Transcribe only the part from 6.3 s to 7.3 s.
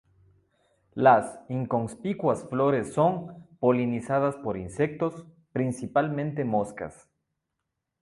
moscas.